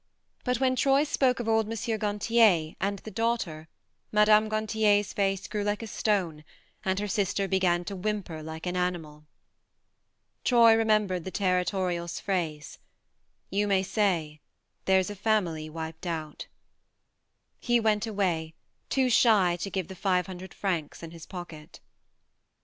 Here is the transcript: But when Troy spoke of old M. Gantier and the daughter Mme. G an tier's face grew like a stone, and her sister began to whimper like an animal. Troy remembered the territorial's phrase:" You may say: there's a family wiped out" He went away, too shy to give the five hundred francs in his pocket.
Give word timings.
But 0.43 0.59
when 0.59 0.75
Troy 0.75 1.03
spoke 1.03 1.39
of 1.39 1.47
old 1.47 1.71
M. 1.71 1.99
Gantier 1.99 2.73
and 2.81 2.97
the 2.97 3.11
daughter 3.11 3.67
Mme. 4.11 4.49
G 4.49 4.55
an 4.55 4.65
tier's 4.65 5.13
face 5.13 5.47
grew 5.47 5.63
like 5.63 5.83
a 5.83 5.85
stone, 5.85 6.43
and 6.83 6.97
her 6.99 7.07
sister 7.07 7.47
began 7.47 7.85
to 7.85 7.95
whimper 7.95 8.41
like 8.41 8.65
an 8.65 8.75
animal. 8.75 9.27
Troy 10.43 10.73
remembered 10.75 11.23
the 11.23 11.29
territorial's 11.29 12.19
phrase:" 12.19 12.79
You 13.51 13.67
may 13.67 13.83
say: 13.83 14.41
there's 14.85 15.11
a 15.11 15.15
family 15.15 15.69
wiped 15.69 16.07
out" 16.07 16.47
He 17.59 17.79
went 17.79 18.07
away, 18.07 18.55
too 18.89 19.07
shy 19.07 19.55
to 19.57 19.69
give 19.69 19.87
the 19.87 19.93
five 19.95 20.25
hundred 20.25 20.51
francs 20.51 21.03
in 21.03 21.11
his 21.11 21.27
pocket. 21.27 21.79